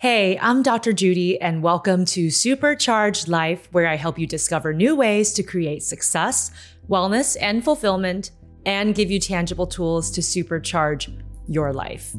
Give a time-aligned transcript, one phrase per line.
[0.00, 0.94] Hey, I'm Dr.
[0.94, 5.82] Judy, and welcome to Supercharged Life, where I help you discover new ways to create
[5.82, 6.52] success,
[6.88, 8.30] wellness, and fulfillment,
[8.64, 12.14] and give you tangible tools to supercharge your life.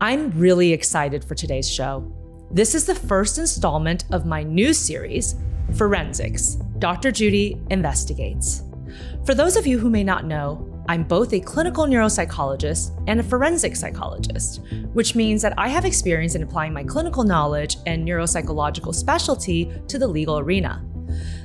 [0.00, 2.08] I'm really excited for today's show.
[2.52, 5.34] This is the first installment of my new series,
[5.74, 7.10] Forensics Dr.
[7.10, 8.62] Judy Investigates.
[9.26, 13.22] For those of you who may not know, I'm both a clinical neuropsychologist and a
[13.22, 14.62] forensic psychologist,
[14.94, 19.98] which means that I have experience in applying my clinical knowledge and neuropsychological specialty to
[19.98, 20.82] the legal arena.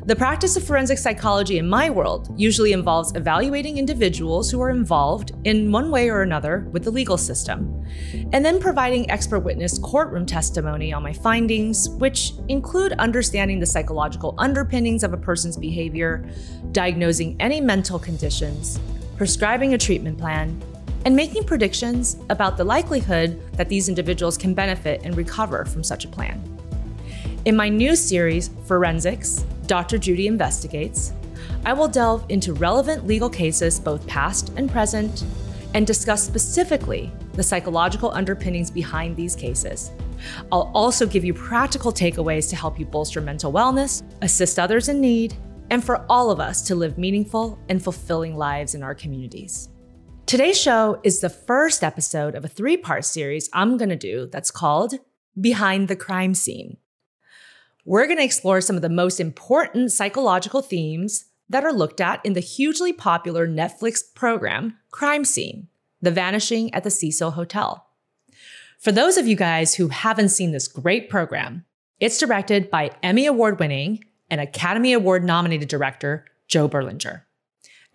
[0.05, 5.34] The practice of forensic psychology in my world usually involves evaluating individuals who are involved
[5.44, 7.86] in one way or another with the legal system,
[8.31, 14.36] and then providing expert witness courtroom testimony on my findings, which include understanding the psychological
[14.38, 16.30] underpinnings of a person's behavior,
[16.72, 18.80] diagnosing any mental conditions,
[19.17, 20.62] prescribing a treatment plan,
[21.05, 26.05] and making predictions about the likelihood that these individuals can benefit and recover from such
[26.05, 26.41] a plan.
[27.45, 29.97] In my new series, Forensics Dr.
[29.97, 31.14] Judy Investigates,
[31.66, 35.25] I will delve into relevant legal cases, both past and present,
[35.73, 39.91] and discuss specifically the psychological underpinnings behind these cases.
[40.52, 45.02] I'll also give you practical takeaways to help you bolster mental wellness, assist others in
[45.02, 45.36] need,
[45.73, 49.69] and for all of us to live meaningful and fulfilling lives in our communities.
[50.27, 54.29] Today's show is the first episode of a three part series I'm going to do
[54.31, 54.94] that's called
[55.41, 56.77] Behind the Crime Scene.
[57.85, 62.23] We're going to explore some of the most important psychological themes that are looked at
[62.23, 65.69] in the hugely popular Netflix program Crime Scene
[66.03, 67.83] The Vanishing at the Cecil Hotel.
[68.77, 71.66] For those of you guys who haven't seen this great program,
[71.99, 77.23] it's directed by Emmy Award winning and Academy Award nominated director Joe Berlinger.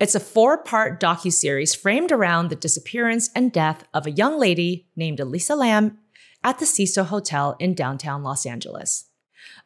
[0.01, 5.19] It's a four-part docu-series framed around the disappearance and death of a young lady named
[5.19, 5.99] Elisa Lam
[6.45, 9.07] at the Cecil Hotel in downtown Los Angeles.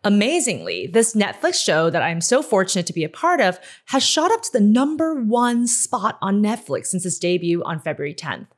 [0.05, 4.33] Amazingly, this Netflix show that I'm so fortunate to be a part of has shot
[4.33, 8.49] up to the number one spot on Netflix since its debut on February 10th.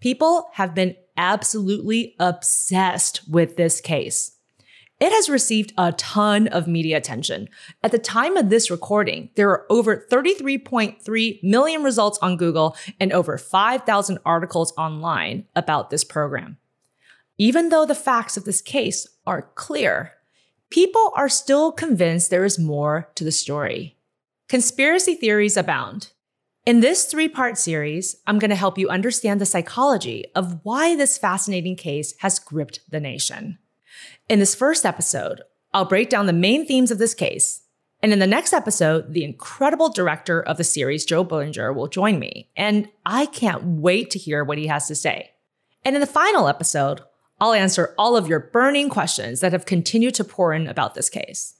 [0.00, 4.33] People have been absolutely obsessed with this case.
[5.04, 7.50] It has received a ton of media attention.
[7.82, 13.12] At the time of this recording, there are over 33.3 million results on Google and
[13.12, 16.56] over 5,000 articles online about this program.
[17.36, 20.12] Even though the facts of this case are clear,
[20.70, 23.98] people are still convinced there is more to the story.
[24.48, 26.12] Conspiracy theories abound.
[26.64, 30.96] In this three part series, I'm going to help you understand the psychology of why
[30.96, 33.58] this fascinating case has gripped the nation.
[34.26, 35.42] In this first episode,
[35.74, 37.60] I'll break down the main themes of this case.
[38.02, 42.18] And in the next episode, the incredible director of the series, Joe Berlinger, will join
[42.18, 42.48] me.
[42.56, 45.30] And I can't wait to hear what he has to say.
[45.84, 47.02] And in the final episode,
[47.38, 51.10] I'll answer all of your burning questions that have continued to pour in about this
[51.10, 51.54] case.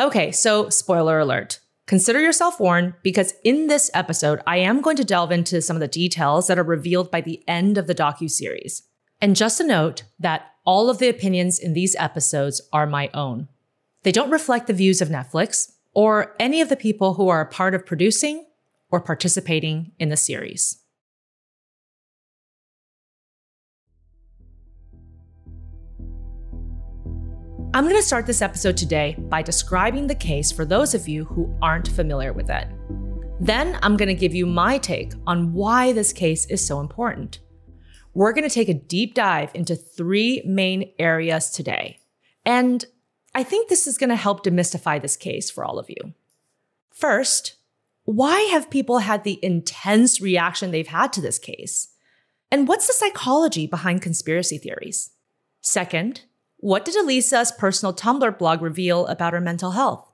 [0.00, 1.60] Okay, so spoiler alert.
[1.86, 5.80] Consider yourself warned because in this episode, I am going to delve into some of
[5.80, 8.82] the details that are revealed by the end of the docu series.
[9.20, 13.48] And just a note that all of the opinions in these episodes are my own.
[14.02, 17.46] They don't reflect the views of Netflix or any of the people who are a
[17.46, 18.46] part of producing
[18.90, 20.78] or participating in the series.
[27.74, 31.24] I'm going to start this episode today by describing the case for those of you
[31.24, 32.68] who aren't familiar with it.
[33.40, 37.40] Then I'm going to give you my take on why this case is so important.
[38.14, 41.98] We're going to take a deep dive into three main areas today.
[42.46, 42.84] And
[43.34, 46.14] I think this is going to help demystify this case for all of you.
[46.92, 47.56] First,
[48.04, 51.88] why have people had the intense reaction they've had to this case?
[52.52, 55.10] And what's the psychology behind conspiracy theories?
[55.60, 56.22] Second,
[56.58, 60.08] what did Elisa's personal Tumblr blog reveal about her mental health?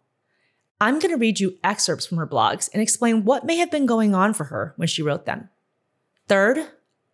[0.81, 3.85] I'm going to read you excerpts from her blogs and explain what may have been
[3.85, 5.51] going on for her when she wrote them.
[6.29, 6.67] Third,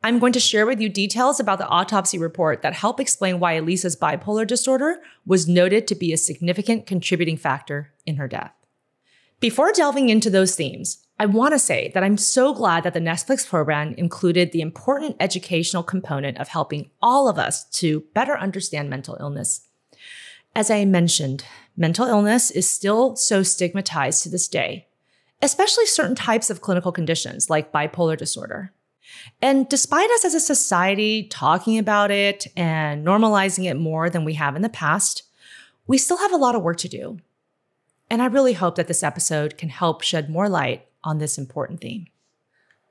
[0.03, 3.55] I'm going to share with you details about the autopsy report that help explain why
[3.55, 8.53] Elisa's bipolar disorder was noted to be a significant contributing factor in her death.
[9.41, 13.01] Before delving into those themes, I want to say that I'm so glad that the
[13.01, 18.89] Netflix program included the important educational component of helping all of us to better understand
[18.89, 19.66] mental illness.
[20.54, 21.45] As I mentioned,
[21.77, 24.87] mental illness is still so stigmatized to this day,
[25.42, 28.72] especially certain types of clinical conditions like bipolar disorder.
[29.42, 34.34] And despite us as a society talking about it and normalizing it more than we
[34.34, 35.22] have in the past,
[35.86, 37.18] we still have a lot of work to do.
[38.10, 41.80] And I really hope that this episode can help shed more light on this important
[41.80, 42.06] theme.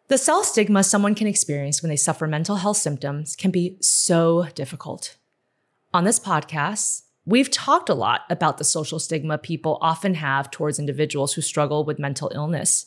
[0.08, 4.48] The self stigma someone can experience when they suffer mental health symptoms can be so
[4.54, 5.16] difficult.
[5.94, 10.78] On this podcast, we've talked a lot about the social stigma people often have towards
[10.78, 12.86] individuals who struggle with mental illness.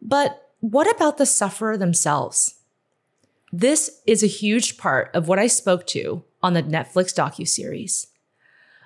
[0.00, 2.56] But what about the sufferer themselves?
[3.52, 8.06] This is a huge part of what I spoke to on the Netflix docu-series.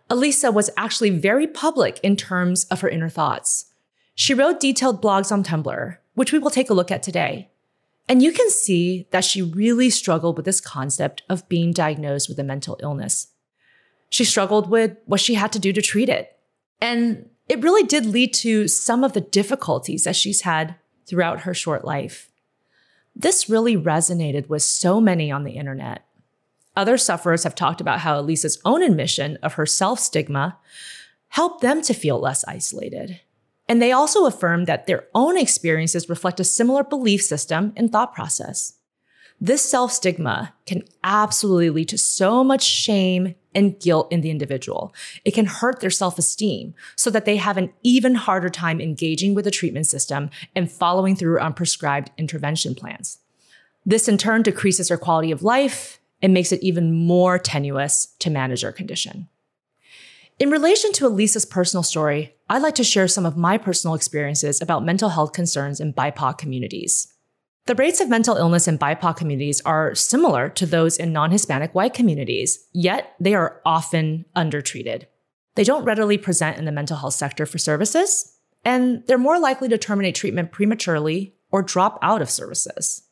[0.08, 3.66] Elisa was actually very public in terms of her inner thoughts.
[4.14, 7.50] She wrote detailed blogs on Tumblr, which we will take a look at today.
[8.08, 12.38] And you can see that she really struggled with this concept of being diagnosed with
[12.38, 13.28] a mental illness.
[14.10, 16.38] She struggled with what she had to do to treat it.
[16.80, 20.76] And it really did lead to some of the difficulties that she's had
[21.06, 22.30] throughout her short life.
[23.14, 26.04] This really resonated with so many on the internet.
[26.76, 30.58] Other sufferers have talked about how Elisa's own admission of her self stigma
[31.28, 33.20] helped them to feel less isolated.
[33.68, 38.14] And they also affirmed that their own experiences reflect a similar belief system and thought
[38.14, 38.74] process.
[39.40, 44.94] This self stigma can absolutely lead to so much shame and guilt in the individual.
[45.24, 49.34] It can hurt their self esteem so that they have an even harder time engaging
[49.34, 53.18] with the treatment system and following through on prescribed intervention plans.
[53.86, 58.30] This in turn decreases their quality of life and makes it even more tenuous to
[58.30, 59.28] manage their condition.
[60.38, 64.60] In relation to Elisa's personal story, I'd like to share some of my personal experiences
[64.60, 67.13] about mental health concerns in BIPOC communities.
[67.66, 71.74] The rates of mental illness in BIPOC communities are similar to those in non Hispanic
[71.74, 75.06] white communities, yet they are often undertreated.
[75.54, 79.68] They don't readily present in the mental health sector for services, and they're more likely
[79.70, 83.02] to terminate treatment prematurely or drop out of services.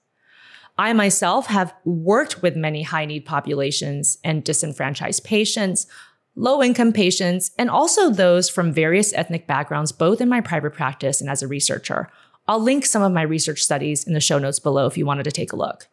[0.76, 5.86] I myself have worked with many high need populations and disenfranchised patients,
[6.34, 11.22] low income patients, and also those from various ethnic backgrounds, both in my private practice
[11.22, 12.10] and as a researcher,
[12.48, 15.24] I'll link some of my research studies in the show notes below if you wanted
[15.24, 15.88] to take a look.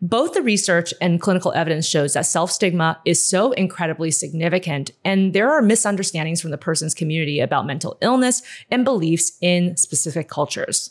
[0.00, 5.32] Both the research and clinical evidence shows that self stigma is so incredibly significant, and
[5.32, 10.90] there are misunderstandings from the person's community about mental illness and beliefs in specific cultures.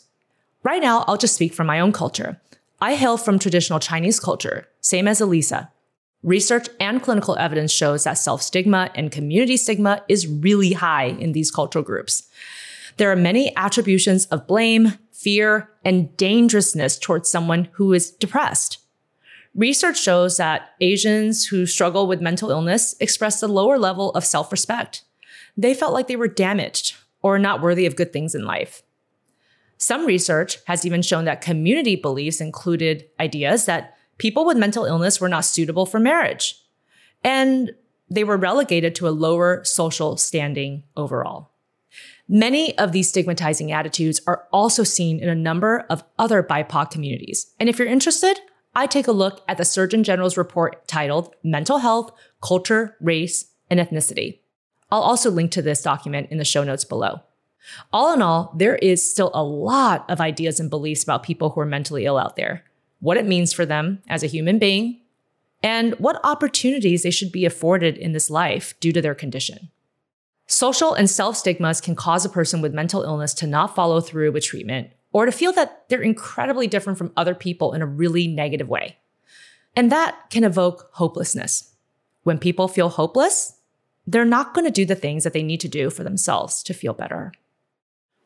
[0.62, 2.40] Right now, I'll just speak from my own culture.
[2.80, 5.70] I hail from traditional Chinese culture, same as Elisa.
[6.22, 11.32] Research and clinical evidence shows that self stigma and community stigma is really high in
[11.32, 12.28] these cultural groups.
[12.98, 18.78] There are many attributions of blame, fear, and dangerousness towards someone who is depressed.
[19.54, 24.50] Research shows that Asians who struggle with mental illness express a lower level of self
[24.50, 25.04] respect.
[25.56, 28.82] They felt like they were damaged or not worthy of good things in life.
[29.76, 35.20] Some research has even shown that community beliefs included ideas that people with mental illness
[35.20, 36.60] were not suitable for marriage,
[37.22, 37.70] and
[38.10, 41.52] they were relegated to a lower social standing overall.
[42.28, 47.54] Many of these stigmatizing attitudes are also seen in a number of other BIPOC communities.
[47.58, 48.38] And if you're interested,
[48.74, 53.80] I take a look at the Surgeon General's report titled Mental Health, Culture, Race, and
[53.80, 54.40] Ethnicity.
[54.90, 57.22] I'll also link to this document in the show notes below.
[57.92, 61.60] All in all, there is still a lot of ideas and beliefs about people who
[61.60, 62.64] are mentally ill out there,
[63.00, 65.00] what it means for them as a human being,
[65.62, 69.70] and what opportunities they should be afforded in this life due to their condition.
[70.48, 74.32] Social and self stigmas can cause a person with mental illness to not follow through
[74.32, 78.26] with treatment or to feel that they're incredibly different from other people in a really
[78.26, 78.96] negative way.
[79.76, 81.74] And that can evoke hopelessness.
[82.22, 83.58] When people feel hopeless,
[84.06, 86.72] they're not going to do the things that they need to do for themselves to
[86.72, 87.32] feel better.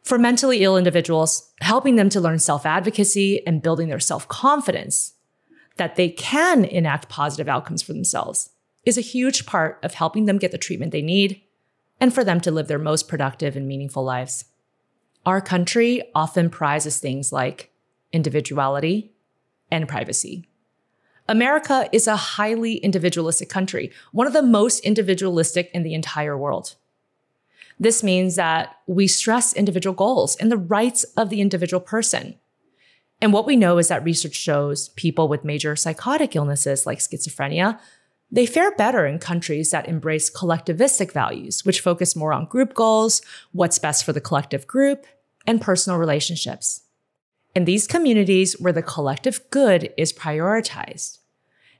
[0.05, 5.15] For mentally ill individuals, helping them to learn self advocacy and building their self confidence
[5.77, 8.51] that they can enact positive outcomes for themselves
[8.85, 11.43] is a huge part of helping them get the treatment they need
[12.03, 14.47] and for them to live their most productive and meaningful lives.
[15.25, 17.71] Our country often prizes things like
[18.13, 19.13] individuality
[19.71, 20.49] and privacy.
[21.29, 26.75] America is a highly individualistic country, one of the most individualistic in the entire world.
[27.79, 32.35] This means that we stress individual goals and the rights of the individual person.
[33.21, 37.79] And what we know is that research shows people with major psychotic illnesses like schizophrenia
[38.33, 43.21] they fare better in countries that embrace collectivistic values, which focus more on group goals,
[43.53, 45.07] what's best for the collective group,
[45.47, 46.85] and personal relationships.
[47.55, 51.19] In these communities where the collective good is prioritized,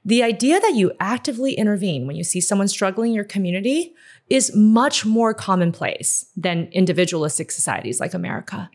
[0.05, 3.95] the idea that you actively intervene when you see someone struggling in your community
[4.29, 8.69] is much more commonplace than individualistic societies like America.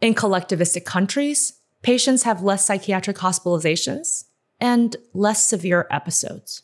[0.00, 4.24] In collectivistic countries, patients have less psychiatric hospitalizations
[4.60, 6.63] and less severe episodes.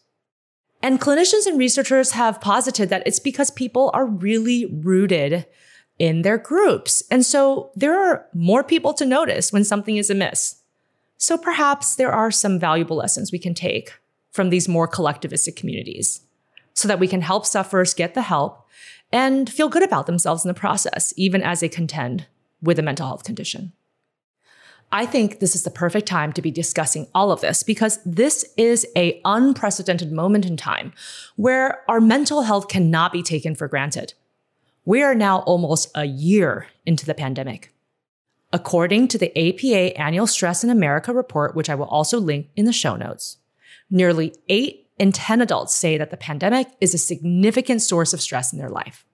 [0.82, 5.46] And clinicians and researchers have posited that it's because people are really rooted
[5.98, 7.02] in their groups.
[7.10, 10.62] And so there are more people to notice when something is amiss.
[11.18, 13.92] So perhaps there are some valuable lessons we can take
[14.32, 16.22] from these more collectivistic communities.
[16.74, 18.66] so that we can help sufferers get the help
[19.12, 22.26] and feel good about themselves in the process, even as they contend
[22.62, 23.72] with a mental health condition.
[24.92, 28.44] I think this is the perfect time to be discussing all of this because this
[28.56, 30.92] is a unprecedented moment in time
[31.36, 34.14] where our mental health cannot be taken for granted.
[34.84, 37.72] We are now almost a year into the pandemic.
[38.52, 42.64] According to the APA Annual Stress in America report, which I will also link in
[42.64, 43.36] the show notes,
[43.90, 48.52] nearly 8 in 10 adults say that the pandemic is a significant source of stress
[48.52, 49.04] in their life.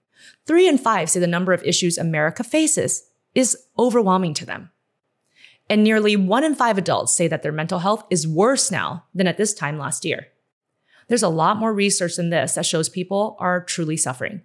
[0.47, 3.03] 3 in 5 say the number of issues America faces
[3.35, 4.71] is overwhelming to them.
[5.69, 9.27] And nearly one in five adults say that their mental health is worse now than
[9.27, 10.27] at this time last year.
[11.07, 14.41] There's a lot more research than this that shows people are truly suffering.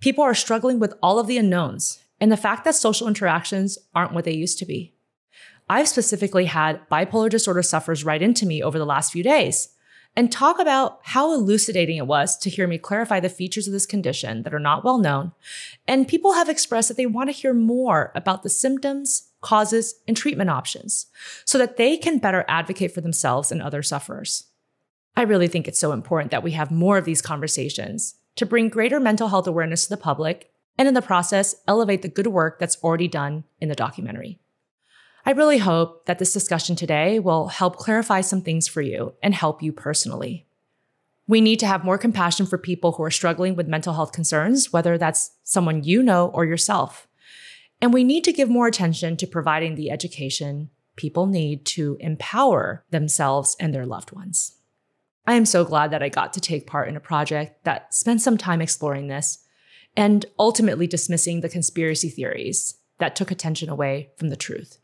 [0.00, 4.12] People are struggling with all of the unknowns and the fact that social interactions aren't
[4.12, 4.94] what they used to be.
[5.68, 9.68] I've specifically had bipolar disorder sufferers write into me over the last few days
[10.16, 13.86] and talk about how elucidating it was to hear me clarify the features of this
[13.86, 15.32] condition that are not well known.
[15.86, 20.16] And people have expressed that they want to hear more about the symptoms causes, and
[20.16, 21.06] treatment options
[21.44, 24.44] so that they can better advocate for themselves and other sufferers.
[25.16, 28.68] I really think it's so important that we have more of these conversations to bring
[28.68, 32.58] greater mental health awareness to the public and in the process, elevate the good work
[32.58, 34.38] that's already done in the documentary.
[35.26, 39.34] I really hope that this discussion today will help clarify some things for you and
[39.34, 40.46] help you personally.
[41.26, 44.72] We need to have more compassion for people who are struggling with mental health concerns,
[44.72, 47.06] whether that's someone you know or yourself.
[47.80, 52.84] And we need to give more attention to providing the education people need to empower
[52.90, 54.56] themselves and their loved ones.
[55.26, 58.20] I am so glad that I got to take part in a project that spent
[58.20, 59.38] some time exploring this
[59.96, 64.78] and ultimately dismissing the conspiracy theories that took attention away from the truth.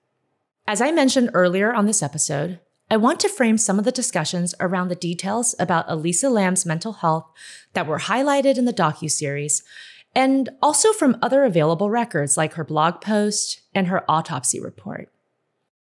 [0.66, 2.60] As I mentioned earlier on this episode,
[2.90, 6.94] I want to frame some of the discussions around the details about Elisa Lam's mental
[6.94, 7.26] health
[7.72, 9.62] that were highlighted in the docu-series
[10.16, 15.12] and also from other available records like her blog post and her autopsy report.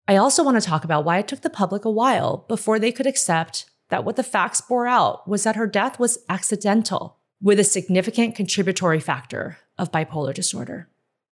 [0.08, 2.94] I also want to talk about why it took the public a while before they
[2.94, 7.60] could accept that what the facts bore out was that her death was accidental, with
[7.60, 10.88] a significant contributory factor of bipolar disorder.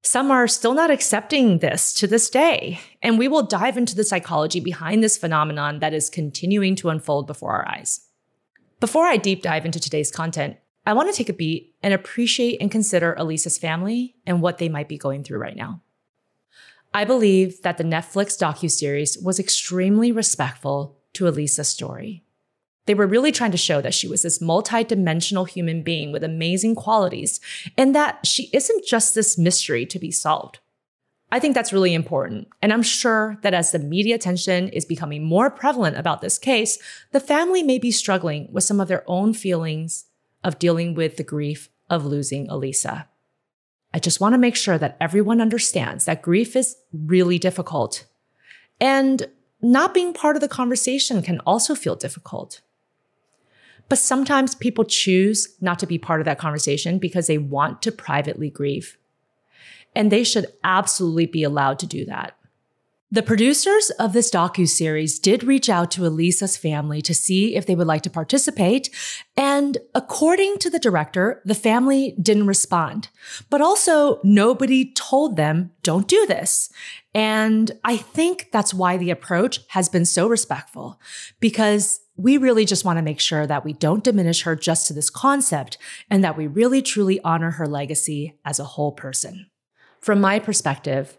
[0.03, 4.05] Some are still not accepting this to this day, and we will dive into the
[4.05, 8.01] psychology behind this phenomenon that is continuing to unfold before our eyes.
[8.79, 12.61] Before I deep dive into today's content, I want to take a beat and appreciate
[12.61, 15.81] and consider Elisa's family and what they might be going through right now.
[16.93, 22.23] I believe that the Netflix docu-series was extremely respectful to Elisa's story.
[22.87, 26.75] They were really trying to show that she was this multi-dimensional human being with amazing
[26.75, 27.41] qualities
[27.79, 30.61] and that she isn't just this mystery to be solved.
[31.33, 32.49] I think that's really important.
[32.61, 36.79] And I'm sure that as the media attention is becoming more prevalent about this case,
[37.11, 40.05] the family may be struggling with some of their own feelings
[40.45, 43.09] of dealing with the grief of losing Elisa.
[43.93, 48.05] I just want to make sure that everyone understands that grief is really difficult.
[48.81, 49.29] And
[49.63, 52.61] not being part of the conversation can also feel difficult.
[53.89, 57.93] But sometimes people choose not to be part of that conversation because they want to
[57.93, 58.99] privately grieve.
[59.95, 62.37] And they should absolutely be allowed to do that.
[63.15, 67.77] The producers of this docu-series did reach out to Elisa's family to see if they
[67.77, 68.91] would like to participate.
[69.37, 73.11] And according to the director, the family didn't respond.
[73.51, 76.71] But also nobody told them, don't do this.
[77.15, 80.99] And I think that's why the approach has been so respectful
[81.39, 84.93] because we really just want to make sure that we don't diminish her just to
[84.93, 85.79] this concept
[86.11, 89.47] and that we really truly honor her legacy as a whole person.
[90.01, 91.17] From my perspective,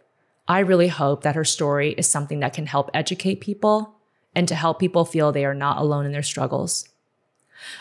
[0.48, 3.96] I really hope that her story is something that can help educate people
[4.36, 6.88] and to help people feel they are not alone in their struggles.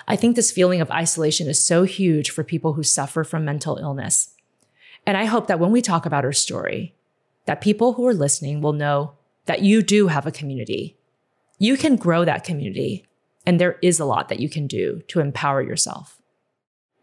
[0.08, 3.76] I think this feeling of isolation is so huge for people who suffer from mental
[3.76, 4.30] illness.
[5.06, 6.94] And I hope that when we talk about her story,
[7.46, 9.12] that people who are listening will know
[9.46, 10.96] that you do have a community.
[11.58, 13.04] You can grow that community,
[13.44, 16.18] and there is a lot that you can do to empower yourself.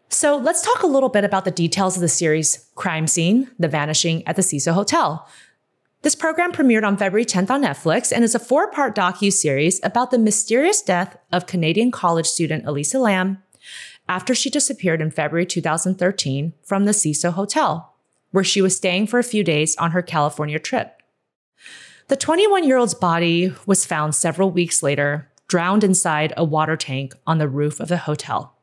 [0.08, 3.68] So let's talk a little bit about the details of the series Crime Scene The
[3.68, 5.26] Vanishing at the Cecil Hotel,
[6.02, 10.18] this program premiered on February 10th on Netflix and is a four-part docu-series about the
[10.18, 13.40] mysterious death of Canadian college student Elisa Lam
[14.08, 17.94] after she disappeared in February 2013 from the Cecil Hotel,
[18.32, 21.00] where she was staying for a few days on her California trip.
[22.08, 27.48] The 21-year-old's body was found several weeks later, drowned inside a water tank on the
[27.48, 28.56] roof of the hotel.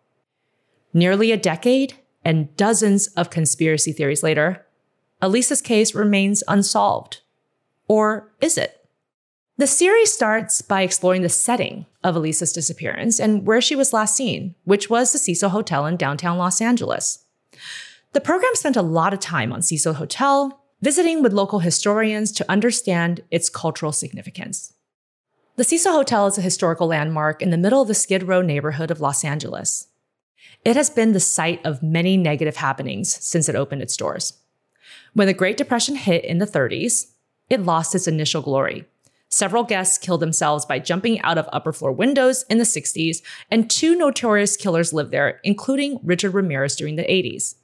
[0.93, 1.93] Nearly a decade
[2.25, 4.65] and dozens of conspiracy theories later,
[5.22, 7.22] Elisa's case remains unsolved.
[7.89, 8.79] Or is it?
[9.58, 14.15] The series starts by exploring the setting of Elisa's disappearance and where she was last
[14.15, 17.25] seen, which was the Cecil Hotel in downtown Los Angeles.
[18.13, 22.50] The program spent a lot of time on Cecil Hotel, visiting with local historians to
[22.50, 24.72] understand its cultural significance.
[25.58, 28.91] The Cecil Hotel is a historical landmark in the middle of the Skid Row neighborhood
[28.91, 29.88] of Los Angeles.
[30.63, 34.34] It has been the site of many negative happenings since it opened its doors.
[35.13, 37.08] When the Great Depression hit in the 30s,
[37.50, 38.86] it lost its initial glory.
[39.29, 43.70] Several guests killed themselves by jumping out of upper floor windows in the 60s, and
[43.70, 47.56] two notorious killers lived there, including Richard Ramirez during the 80s.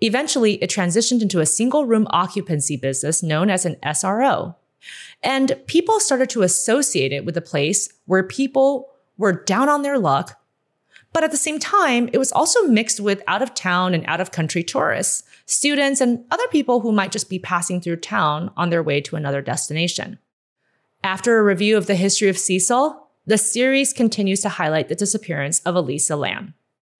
[0.00, 4.56] Eventually, it transitioned into a single room occupancy business known as an SRO.
[5.22, 9.98] And people started to associate it with a place where people were down on their
[9.98, 10.40] luck.
[11.12, 14.20] But at the same time, it was also mixed with out of town and out
[14.20, 18.70] of country tourists, students, and other people who might just be passing through town on
[18.70, 20.18] their way to another destination.
[21.02, 25.60] After a review of the history of Cecil, the series continues to highlight the disappearance
[25.60, 26.54] of Elisa Lam.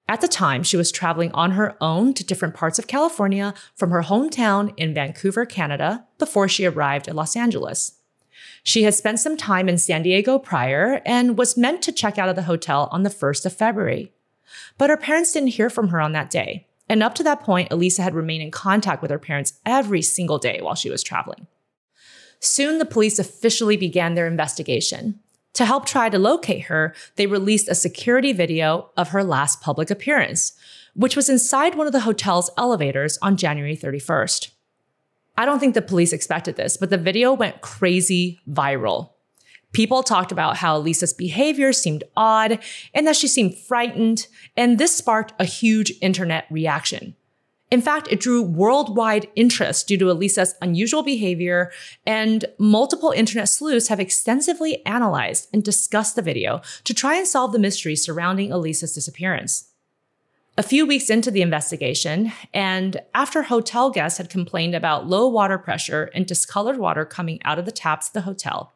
[0.07, 3.91] At the time, she was traveling on her own to different parts of California from
[3.91, 8.01] her hometown in Vancouver, Canada, before she arrived in Los Angeles.
[8.63, 12.29] She had spent some time in San Diego prior and was meant to check out
[12.29, 14.13] of the hotel on the 1st of February.
[14.77, 16.67] But her parents didn't hear from her on that day.
[16.89, 20.39] And up to that point, Elisa had remained in contact with her parents every single
[20.39, 21.47] day while she was traveling.
[22.41, 25.21] Soon, the police officially began their investigation.
[25.55, 29.91] To help try to locate her, they released a security video of her last public
[29.91, 30.53] appearance,
[30.95, 34.51] which was inside one of the hotel's elevators on January 31st.
[35.37, 39.14] I don't think the police expected this, but the video went crazy viral.
[39.75, 42.61] People talked about how Lisa's behavior seemed odd
[42.95, 47.17] and that she seemed frightened, and this sparked a huge internet reaction.
[47.71, 51.73] In fact, it drew worldwide interest due to Elisa's unusual behavior,
[52.07, 57.51] and multiple internet sleuths have extensively analyzed and discussed the video to try and solve
[57.51, 59.71] the mystery surrounding Elisa's disappearance.
[60.57, 65.59] A few weeks into the investigation, and after hotel guests had complained about low water
[65.59, 68.74] pressure and discolored water coming out of the taps of the hotel,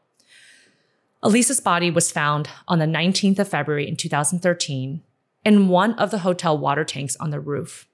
[1.23, 5.03] Elisa's body was found on the 19th of February in 2013
[5.45, 7.89] in one of the hotel water tanks on the roof.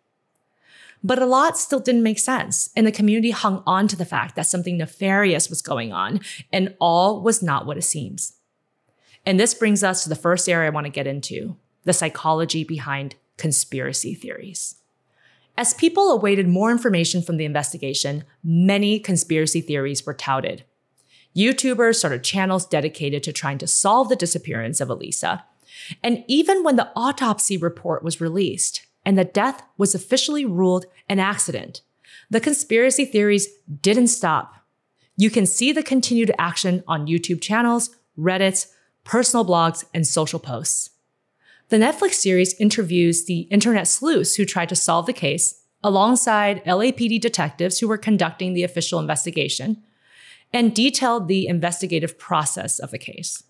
[1.03, 4.37] But a lot still didn't make sense, and the community hung on to the fact
[4.37, 8.35] that something nefarious was going on, and all was not what it seems.
[9.27, 12.65] And this brings us to the first area I want to get into the psychology
[12.65, 14.77] behind conspiracy theories.
[15.57, 20.65] As people awaited more information from the investigation, many conspiracy theories were touted.
[21.37, 25.45] YouTubers started channels dedicated to trying to solve the disappearance of Elisa.
[26.03, 31.19] And even when the autopsy report was released, and the death was officially ruled an
[31.19, 31.83] accident.
[32.31, 33.49] The conspiracy theories
[33.83, 34.55] didn't stop.
[35.17, 38.69] You can see the continued action on YouTube channels, Reddits,
[39.05, 40.91] personal blogs, and social posts.
[41.69, 47.21] The Netflix series interviews the internet sleuths who tried to solve the case alongside LAPD
[47.21, 49.83] detectives who were conducting the official investigation
[50.55, 53.43] and detailed the investigative process of the case.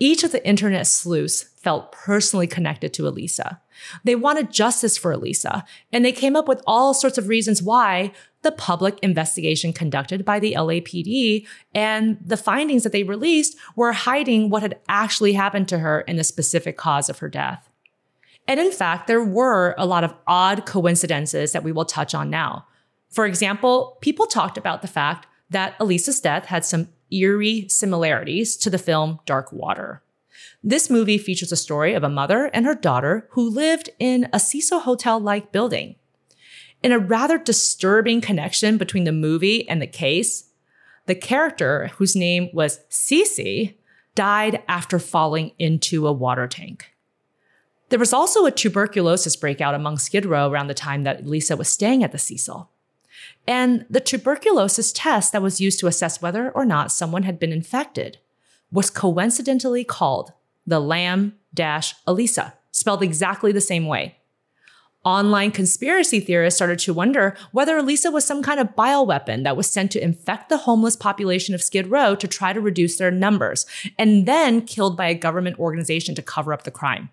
[0.00, 3.60] Each of the internet sleuths felt personally connected to Elisa.
[4.02, 8.12] They wanted justice for Elisa, and they came up with all sorts of reasons why
[8.42, 14.50] the public investigation conducted by the LAPD and the findings that they released were hiding
[14.50, 17.68] what had actually happened to her and the specific cause of her death.
[18.48, 22.28] And in fact, there were a lot of odd coincidences that we will touch on
[22.28, 22.66] now.
[23.10, 28.70] For example, people talked about the fact that Elisa's death had some eerie similarities to
[28.70, 30.02] the film Dark Water.
[30.62, 34.40] This movie features a story of a mother and her daughter who lived in a
[34.40, 35.96] Cecil Hotel like building.
[36.82, 40.50] In a rather disturbing connection between the movie and the case,
[41.06, 43.74] the character, whose name was Cece,
[44.14, 46.92] died after falling into a water tank.
[47.88, 51.68] There was also a tuberculosis breakout among Skid Row around the time that Lisa was
[51.68, 52.70] staying at the Cecil.
[53.46, 57.52] And the tuberculosis test that was used to assess whether or not someone had been
[57.52, 58.18] infected
[58.70, 60.32] was coincidentally called
[60.66, 61.34] the Lam
[62.06, 64.16] Elisa, spelled exactly the same way.
[65.04, 69.68] Online conspiracy theorists started to wonder whether Elisa was some kind of bioweapon that was
[69.68, 73.66] sent to infect the homeless population of Skid Row to try to reduce their numbers,
[73.98, 77.10] and then killed by a government organization to cover up the crime.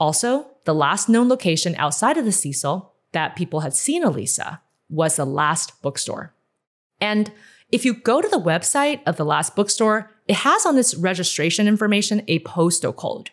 [0.00, 4.60] Also, the last known location outside of the Cecil that people had seen Elisa
[4.92, 6.32] was the last bookstore.
[7.00, 7.32] And
[7.72, 11.66] if you go to the website of the last bookstore, it has on its registration
[11.66, 13.30] information a postal code.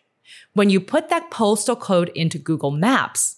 [0.54, 3.38] When you put that postal code into Google Maps,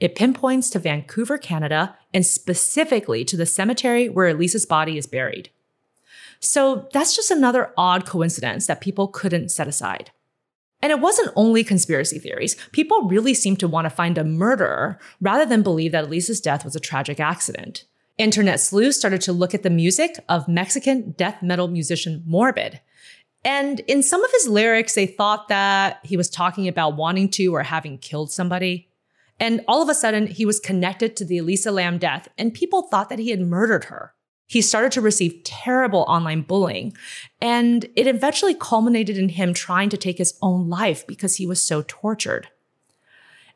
[0.00, 5.50] it pinpoints to Vancouver, Canada, and specifically to the cemetery where Elisa's body is buried.
[6.40, 10.10] So that's just another odd coincidence that people couldn't set aside.
[10.84, 12.56] And it wasn't only conspiracy theories.
[12.72, 16.62] People really seemed to want to find a murderer rather than believe that Elisa's death
[16.62, 17.84] was a tragic accident.
[18.18, 22.82] Internet sleuths started to look at the music of Mexican death metal musician Morbid.
[23.46, 27.54] And in some of his lyrics, they thought that he was talking about wanting to
[27.54, 28.90] or having killed somebody.
[29.40, 32.82] And all of a sudden, he was connected to the Elisa Lam death, and people
[32.82, 34.12] thought that he had murdered her.
[34.46, 36.96] He started to receive terrible online bullying,
[37.40, 41.62] and it eventually culminated in him trying to take his own life because he was
[41.62, 42.48] so tortured.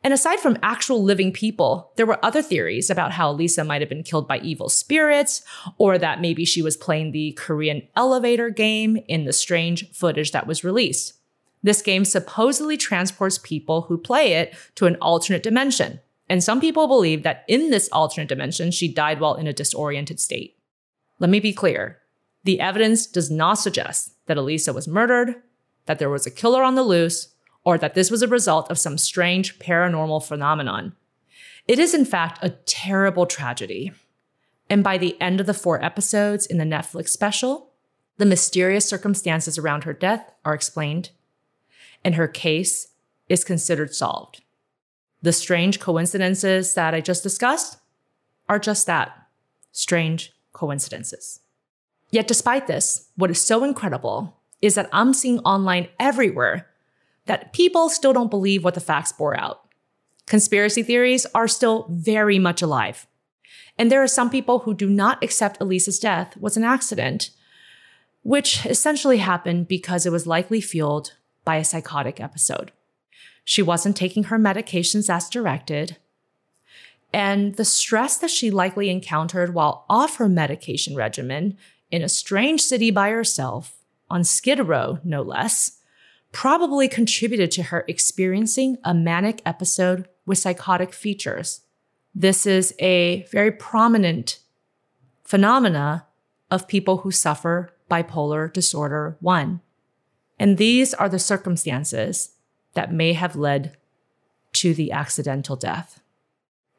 [0.05, 3.89] And aside from actual living people, there were other theories about how Lisa might have
[3.89, 5.43] been killed by evil spirits,
[5.77, 10.47] or that maybe she was playing the Korean elevator game in the strange footage that
[10.47, 11.15] was released.
[11.63, 16.01] This game supposedly transports people who play it to an alternate dimension.
[16.29, 20.21] And some people believe that in this alternate dimension, she died while in a disoriented
[20.21, 20.58] state.
[21.19, 21.99] Let me be clear
[22.45, 25.35] the evidence does not suggest that Elisa was murdered,
[25.87, 28.79] that there was a killer on the loose, or that this was a result of
[28.79, 30.95] some strange paranormal phenomenon.
[31.67, 33.93] It is, in fact, a terrible tragedy.
[34.71, 37.73] And by the end of the four episodes in the Netflix special,
[38.17, 41.11] the mysterious circumstances around her death are explained,
[42.05, 42.89] and her case
[43.29, 44.43] is considered solved.
[45.21, 47.79] The strange coincidences that I just discussed
[48.49, 49.27] are just that
[49.73, 51.41] strange coincidences.
[52.11, 56.67] Yet, despite this, what is so incredible is that I'm seeing online everywhere
[57.27, 59.61] that people still don't believe what the facts bore out.
[60.27, 63.07] Conspiracy theories are still very much alive.
[63.79, 67.31] And there are some people who do not accept Elisa's death was an accident,
[68.23, 72.73] which essentially happened because it was likely fueled by a psychotic episode.
[73.45, 75.97] She wasn't taking her medications as directed.
[77.13, 81.57] And the stress that she likely encountered while off her medication regimen
[81.91, 83.77] in a strange city by herself,
[84.11, 85.79] on Skid Row, no less,
[86.33, 91.63] probably contributed to her experiencing a manic episode with psychotic features.
[92.15, 94.39] This is a very prominent
[95.25, 96.07] phenomena
[96.51, 99.61] of people who suffer bipolar disorder 1.
[100.39, 102.35] And these are the circumstances
[102.75, 103.77] that may have led
[104.55, 106.01] to the accidental death.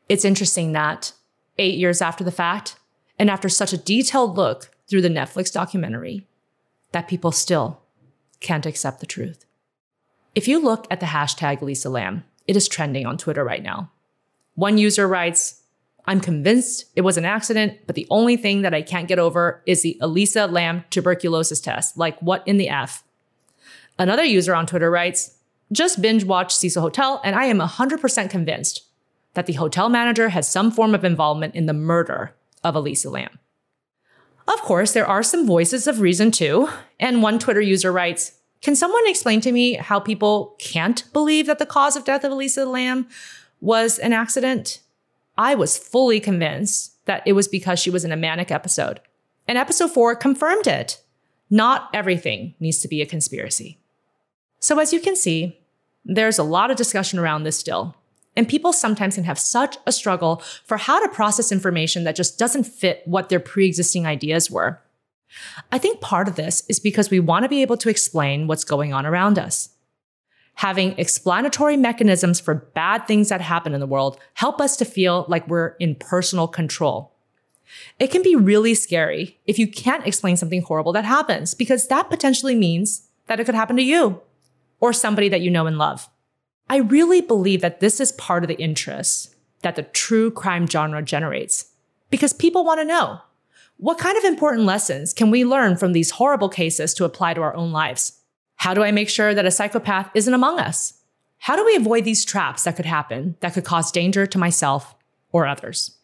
[0.10, 1.14] It's interesting that
[1.60, 2.78] eight years after the fact,
[3.20, 6.28] and after such a detailed look through the Netflix documentary,
[6.92, 7.82] that people still
[8.40, 9.46] can't accept the truth.
[10.34, 13.92] If you look at the hashtag Lisa Lam, it is trending on Twitter right now.
[14.56, 15.62] One user writes,
[16.06, 19.62] I'm convinced it was an accident, but the only thing that I can't get over
[19.68, 21.98] is the Elisa Lam tuberculosis test.
[21.98, 23.04] Like, what in the F?
[24.00, 25.36] Another user on Twitter writes,
[25.72, 28.89] just binge watched Cecil Hotel, and I am 100% convinced
[29.34, 33.40] that the hotel manager has some form of involvement in the murder of Elisa Lam.
[34.48, 38.76] Of course, there are some voices of reason too, and one Twitter user writes, can
[38.76, 42.66] someone explain to me how people can't believe that the cause of death of Elisa
[42.66, 43.08] Lam
[43.62, 44.82] was an accident?
[45.38, 49.00] I was fully convinced that it was because she was in a manic episode.
[49.48, 51.02] And episode four confirmed it.
[51.50, 53.80] Not everything needs to be a conspiracy.
[54.60, 55.58] So, as you can see,
[56.04, 57.96] there's a lot of discussion around this still.
[58.40, 62.40] And people sometimes can have such a struggle for how to process information that just
[62.40, 64.80] doesn't fit what their pre existing ideas were.
[65.74, 68.64] I think part of this is because we want to be able to explain what's
[68.64, 69.72] going on around us.
[70.54, 75.26] Having explanatory mechanisms for bad things that happen in the world help us to feel
[75.28, 77.12] like we're in personal control.
[78.00, 82.10] It can be really scary if you can't explain something horrible that happens because that
[82.10, 84.22] potentially means that it could happen to you
[84.80, 86.08] or somebody that you know and love.
[86.70, 91.02] I really believe that this is part of the interest that the true crime genre
[91.02, 91.72] generates
[92.10, 93.22] because people want to know
[93.78, 97.42] what kind of important lessons can we learn from these horrible cases to apply to
[97.42, 98.20] our own lives?
[98.58, 100.96] How do I make sure that a psychopath isn't among us?
[101.38, 104.96] How do we avoid these traps that could happen that could cause danger to myself
[105.32, 105.98] or others?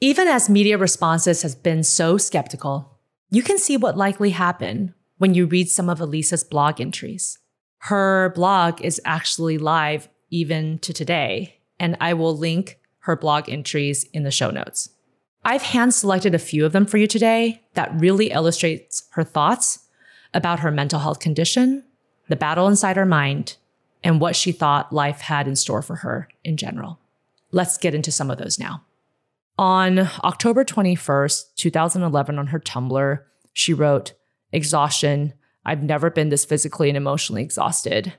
[0.00, 2.98] Even as media responses has been so skeptical,
[3.30, 7.38] you can see what likely happened when you read some of Elisa's blog entries.
[7.86, 14.04] Her blog is actually live even to today, and I will link her blog entries
[14.12, 14.90] in the show notes.
[15.44, 19.80] I've hand selected a few of them for you today that really illustrates her thoughts
[20.32, 21.82] about her mental health condition,
[22.28, 23.56] the battle inside her mind,
[24.04, 27.00] and what she thought life had in store for her in general.
[27.50, 28.84] Let's get into some of those now.
[29.58, 34.12] On October 21st, 2011, on her Tumblr, she wrote,
[34.52, 35.32] Exhaustion.
[35.64, 38.12] I've never been this physically and emotionally exhausted.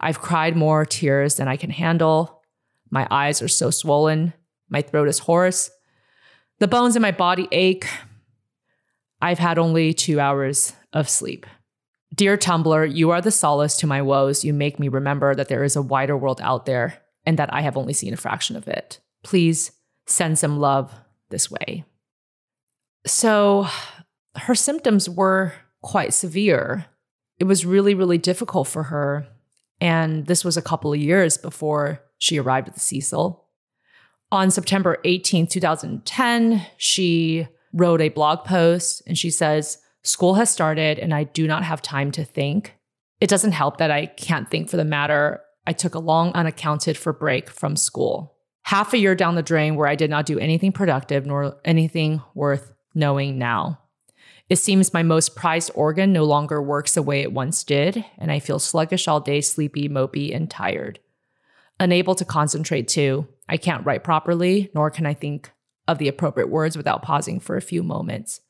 [0.00, 2.42] I've cried more tears than I can handle.
[2.90, 4.32] My eyes are so swollen.
[4.68, 5.70] My throat is hoarse
[6.60, 7.88] the bones in my body ache.
[9.20, 11.46] I've had only two hours of sleep.
[12.14, 14.44] Dear Tumblr, you are the solace to my woes.
[14.44, 17.62] You make me remember that there is a wider world out there and that I
[17.62, 19.00] have only seen a fraction of it.
[19.22, 19.72] Please
[20.06, 20.92] send some love
[21.30, 21.84] this way.
[23.06, 23.66] So
[24.36, 26.86] her symptoms were quite severe.
[27.38, 29.26] It was really, really difficult for her.
[29.80, 33.44] And this was a couple of years before she arrived at the Cecil.
[34.32, 40.98] On September 18, 2010, she wrote a blog post and she says, School has started
[40.98, 42.74] and I do not have time to think.
[43.20, 45.40] It doesn't help that I can't think for the matter.
[45.66, 48.36] I took a long unaccounted for break from school.
[48.64, 52.22] Half a year down the drain where I did not do anything productive nor anything
[52.34, 53.79] worth knowing now.
[54.50, 58.32] It seems my most prized organ no longer works the way it once did, and
[58.32, 60.98] I feel sluggish all day, sleepy, mopey, and tired.
[61.78, 63.28] Unable to concentrate too.
[63.48, 65.52] I can't write properly, nor can I think
[65.86, 68.40] of the appropriate words without pausing for a few moments.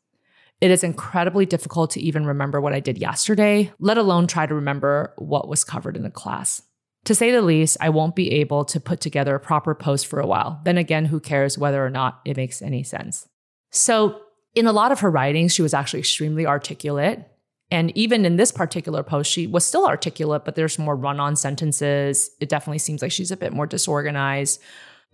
[0.62, 4.54] It is incredibly difficult to even remember what I did yesterday, let alone try to
[4.54, 6.62] remember what was covered in the class.
[7.04, 10.18] To say the least, I won't be able to put together a proper post for
[10.18, 10.62] a while.
[10.64, 13.26] Then again, who cares whether or not it makes any sense?
[13.70, 14.20] So,
[14.54, 17.26] in a lot of her writings, she was actually extremely articulate.
[17.70, 21.36] And even in this particular post, she was still articulate, but there's more run on
[21.36, 22.30] sentences.
[22.40, 24.60] It definitely seems like she's a bit more disorganized.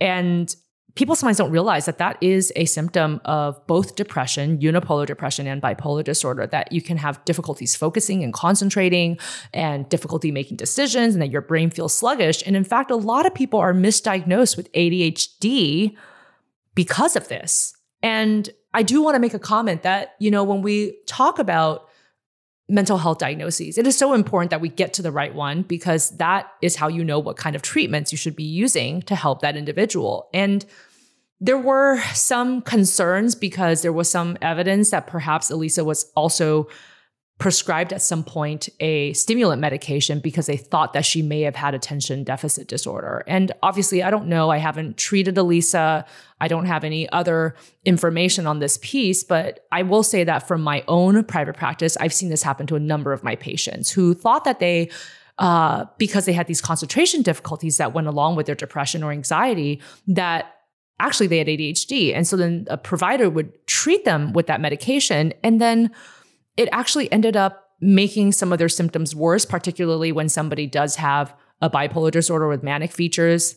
[0.01, 0.55] And
[0.95, 5.61] people sometimes don't realize that that is a symptom of both depression, unipolar depression, and
[5.61, 9.19] bipolar disorder, that you can have difficulties focusing and concentrating
[9.53, 12.41] and difficulty making decisions, and that your brain feels sluggish.
[12.47, 15.95] And in fact, a lot of people are misdiagnosed with ADHD
[16.73, 17.75] because of this.
[18.01, 21.87] And I do want to make a comment that, you know, when we talk about
[22.69, 26.11] mental health diagnoses, it is so important that we get to the right one because
[26.17, 29.41] that is how you know what kind of treatments you should be using to help
[29.41, 30.29] that individual.
[30.33, 30.65] And
[31.39, 36.67] there were some concerns because there was some evidence that perhaps Elisa was also
[37.37, 41.75] prescribed at some point a stimulant medication because they thought that she may have had
[41.75, 43.23] attention deficit disorder.
[43.27, 44.49] And obviously, I don't know.
[44.49, 46.03] I haven't treated Elisa.
[46.41, 50.61] I don't have any other information on this piece, but I will say that from
[50.61, 54.15] my own private practice, I've seen this happen to a number of my patients who
[54.15, 54.89] thought that they
[55.37, 59.79] uh, because they had these concentration difficulties that went along with their depression or anxiety,
[60.07, 60.55] that
[60.99, 62.15] actually they had ADHD.
[62.15, 65.33] And so then a provider would treat them with that medication.
[65.43, 65.91] And then
[66.57, 71.33] it actually ended up making some of their symptoms worse, particularly when somebody does have
[71.61, 73.55] a bipolar disorder with manic features.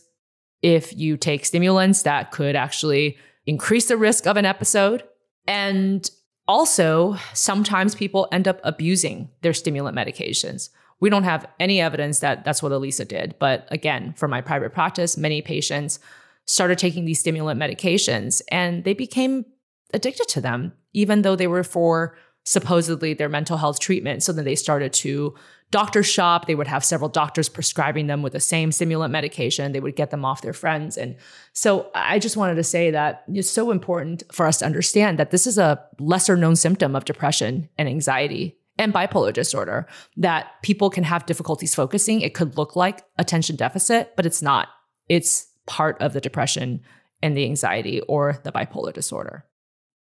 [0.61, 5.03] If you take stimulants, that could actually increase the risk of an episode.
[5.47, 6.09] And
[6.47, 10.69] also, sometimes people end up abusing their stimulant medications.
[10.99, 13.35] We don't have any evidence that that's what Elisa did.
[13.39, 15.99] But again, from my private practice, many patients
[16.45, 19.45] started taking these stimulant medications and they became
[19.93, 24.23] addicted to them, even though they were for supposedly their mental health treatment.
[24.23, 25.35] So then they started to
[25.69, 26.47] doctor shop.
[26.47, 29.71] They would have several doctors prescribing them with the same stimulant medication.
[29.71, 30.97] They would get them off their friends.
[30.97, 31.15] And
[31.53, 35.31] so I just wanted to say that it's so important for us to understand that
[35.31, 40.89] this is a lesser known symptom of depression and anxiety and bipolar disorder that people
[40.89, 42.21] can have difficulties focusing.
[42.21, 44.69] It could look like attention deficit, but it's not.
[45.07, 46.81] It's part of the depression
[47.21, 49.45] and the anxiety or the bipolar disorder.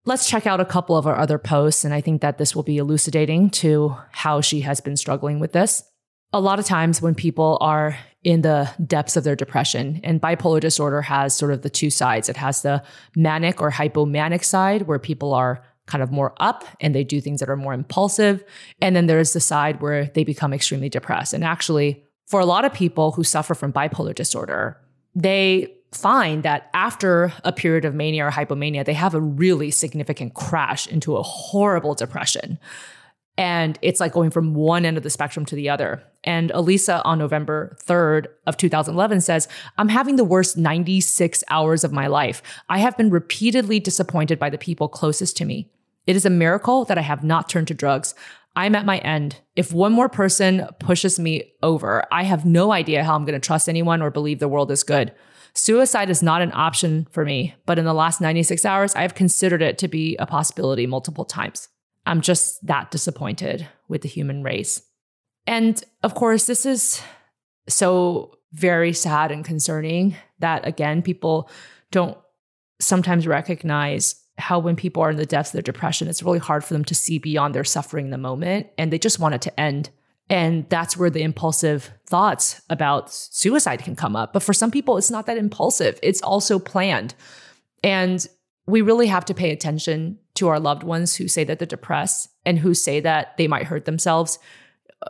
[0.04, 2.64] Let's check out a couple of our other posts, and I think that this will
[2.64, 5.84] be elucidating to how she has been struggling with this.
[6.34, 10.60] A lot of times, when people are in the depths of their depression, and bipolar
[10.60, 12.84] disorder has sort of the two sides it has the
[13.16, 17.40] manic or hypomanic side, where people are kind of more up and they do things
[17.40, 18.44] that are more impulsive.
[18.82, 21.34] And then there's the side where they become extremely depressed.
[21.34, 24.80] And actually, for a lot of people who suffer from bipolar disorder,
[25.14, 30.34] they find that after a period of mania or hypomania, they have a really significant
[30.34, 32.58] crash into a horrible depression.
[33.38, 36.04] And it's like going from one end of the spectrum to the other.
[36.23, 41.91] And Elisa on November 3rd of 2011 says, I'm having the worst 96 hours of
[41.91, 42.41] my life.
[42.69, 45.71] I have been repeatedly disappointed by the people closest to me.
[46.08, 48.13] It is a miracle that I have not turned to drugs.
[48.56, 49.38] I'm at my end.
[49.56, 53.45] If one more person pushes me over, I have no idea how I'm going to
[53.45, 55.13] trust anyone or believe the world is good.
[55.54, 59.16] Suicide is not an option for me, but in the last 96 hours, I have
[59.16, 61.68] considered it to be a possibility multiple times.
[62.06, 64.82] I'm just that disappointed with the human race.
[65.46, 67.02] And of course, this is
[67.68, 71.50] so very sad and concerning that, again, people
[71.92, 72.18] don't
[72.80, 76.64] sometimes recognize how when people are in the depths of their depression, it's really hard
[76.64, 79.42] for them to see beyond their suffering in the moment and they just want it
[79.42, 79.90] to end.
[80.32, 84.32] And that's where the impulsive thoughts about suicide can come up.
[84.32, 87.13] But for some people, it's not that impulsive, it's also planned.
[87.84, 88.26] And
[88.65, 92.30] we really have to pay attention to our loved ones who say that they're depressed
[92.46, 94.39] and who say that they might hurt themselves.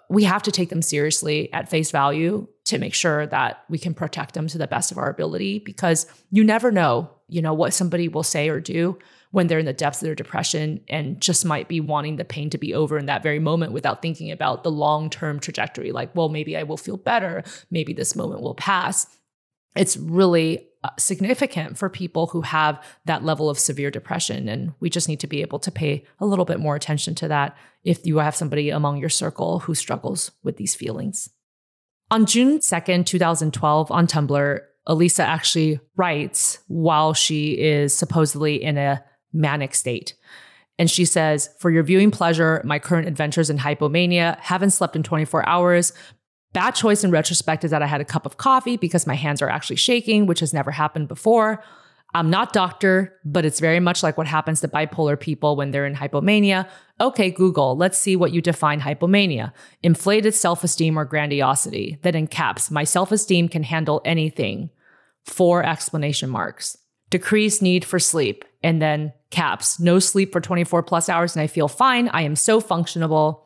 [0.10, 3.94] we have to take them seriously at face value to make sure that we can
[3.94, 7.74] protect them to the best of our ability because you never know, you know, what
[7.74, 8.98] somebody will say or do
[9.32, 12.50] when they're in the depths of their depression and just might be wanting the pain
[12.50, 16.30] to be over in that very moment without thinking about the long-term trajectory like, well,
[16.30, 19.08] maybe I will feel better, maybe this moment will pass.
[19.76, 24.50] It's really uh, significant for people who have that level of severe depression.
[24.50, 27.28] And we just need to be able to pay a little bit more attention to
[27.30, 31.30] that if you have somebody among your circle who struggles with these feelings.
[32.10, 39.04] On June 2nd, 2012, on Tumblr, Elisa actually writes while she is supposedly in a
[39.34, 40.16] manic state.
[40.78, 45.04] And she says, For your viewing pleasure, my current adventures in hypomania, haven't slept in
[45.04, 45.94] 24 hours.
[46.54, 49.42] Bad choice in retrospect is that I had a cup of coffee because my hands
[49.42, 51.64] are actually shaking, which has never happened before.
[52.14, 55.86] I'm not doctor, but it's very much like what happens to bipolar people when they're
[55.86, 56.68] in hypomania.
[57.00, 59.54] Okay, Google, let's see what you define hypomania.
[59.82, 62.00] Inflated self-esteem or grandiosity.
[62.02, 64.72] That in caps, my self-esteem can handle anything.
[65.26, 66.78] Four explanation marks.
[67.10, 68.44] Decreased need for sleep.
[68.64, 72.10] And then caps, no sleep for 24 plus hours and I feel fine.
[72.10, 73.42] I am so functionable.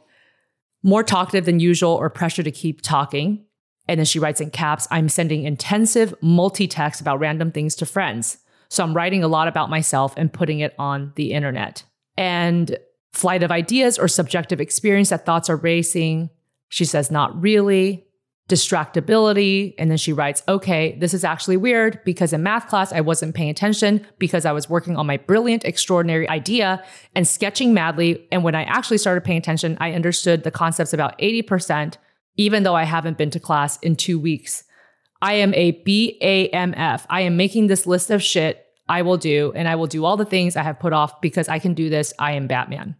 [0.84, 3.46] More talkative than usual or pressure to keep talking.
[3.88, 7.86] And then she writes in caps, I'm sending intensive multi text about random things to
[7.86, 8.40] friends.
[8.70, 11.84] So I'm writing a lot about myself and putting it on the internet.
[12.18, 12.78] And
[13.14, 16.30] flight of ideas or subjective experience that thoughts are racing.
[16.70, 18.06] She says, not really.
[18.48, 19.74] Distractibility.
[19.80, 23.34] And then she writes, okay, this is actually weird because in math class, I wasn't
[23.34, 26.84] paying attention because I was working on my brilliant, extraordinary idea
[27.16, 28.28] and sketching madly.
[28.32, 31.96] And when I actually started paying attention, I understood the concepts about 80%,
[32.38, 34.64] even though I haven't been to class in two weeks.
[35.22, 37.06] I am a BAMF.
[37.10, 40.18] I am making this list of shit I will do, and I will do all
[40.18, 42.14] the things I have put off because I can do this.
[42.20, 42.96] I am Batman.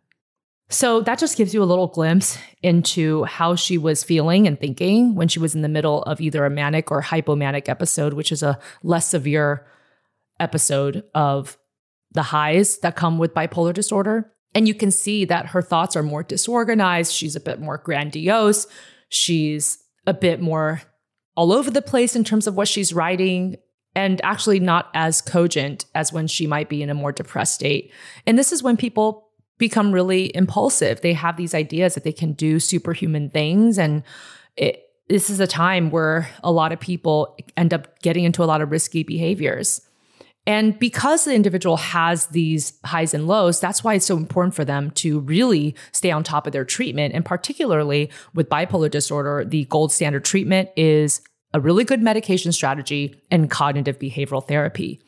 [0.70, 5.14] So that just gives you a little glimpse into how she was feeling and thinking
[5.14, 8.42] when she was in the middle of either a manic or hypomanic episode, which is
[8.42, 9.68] a less severe
[10.40, 11.58] episode of
[12.14, 14.32] the highs that come with bipolar disorder.
[14.56, 17.14] And you can see that her thoughts are more disorganized.
[17.14, 18.66] She's a bit more grandiose.
[19.10, 20.82] She's a bit more
[21.36, 23.58] all over the place in terms of what she's writing
[23.96, 27.92] and actually not as cogent as when she might be in a more depressed state.
[28.26, 29.25] And this is when people
[29.58, 31.02] become really impulsive.
[31.02, 33.78] They have these ideas that they can do superhuman things.
[33.78, 34.04] And
[34.56, 38.46] it, this is a time where a lot of people end up getting into a
[38.46, 39.82] lot of risky behaviors.
[40.48, 44.64] And because the individual has these highs and lows, that's why it's so important for
[44.64, 47.16] them to really stay on top of their treatment.
[47.16, 51.22] And particularly with bipolar disorder, the gold standard treatment is
[51.56, 55.02] a really good medication strategy, and cognitive behavioral therapy.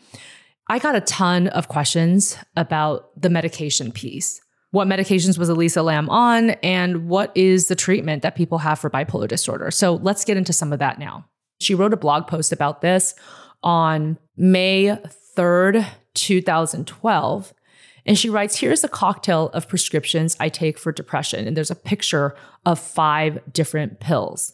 [0.70, 4.42] I got a ton of questions about the medication piece.
[4.72, 8.90] What medications was Elisa Lam on, and what is the treatment that people have for
[8.90, 9.72] bipolar disorder?
[9.72, 11.26] So let's get into some of that now.
[11.62, 13.16] She wrote a blog post about this
[13.64, 14.98] on May
[15.38, 17.54] 3rd, 2012.
[18.06, 21.48] And she writes, Here's a cocktail of prescriptions I take for depression.
[21.48, 24.54] And there's a picture of five different pills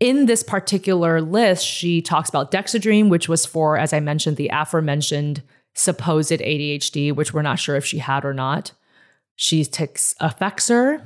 [0.00, 4.50] in this particular list, she talks about Dexedrine, which was for, as I mentioned, the
[4.52, 5.42] aforementioned
[5.74, 8.72] supposed ADHD, which we're not sure if she had or not.
[9.36, 11.04] She takes Effexor,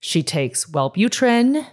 [0.00, 1.66] she takes Wellbutrin,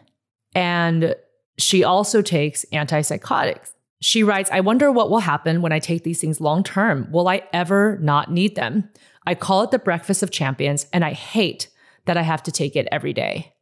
[0.54, 1.15] and
[1.58, 3.74] she also takes antipsychotics.
[4.00, 7.08] She writes, I wonder what will happen when I take these things long term.
[7.12, 8.89] Will I ever not need them?
[9.26, 11.70] I call it the breakfast of champions, and I hate
[12.06, 13.54] that I have to take it every day.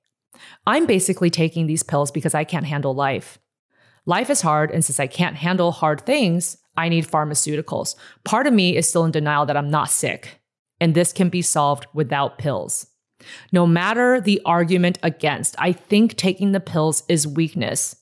[0.67, 3.39] I'm basically taking these pills because I can't handle life.
[4.06, 7.95] Life is hard, and since I can't handle hard things, I need pharmaceuticals.
[8.24, 10.41] Part of me is still in denial that I'm not sick,
[10.80, 12.88] and this can be solved without pills.
[13.52, 17.95] No matter the argument against, I think taking the pills is weakness.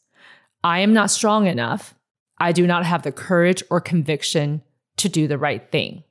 [0.63, 1.93] I am not strong enough.
[2.39, 4.63] I do not have the courage or conviction
[4.97, 6.03] to do the right thing.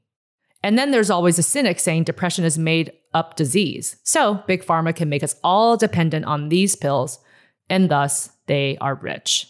[0.63, 3.97] And then there's always a cynic saying depression is made up disease.
[4.03, 7.19] So big pharma can make us all dependent on these pills,
[7.69, 9.49] and thus they are rich.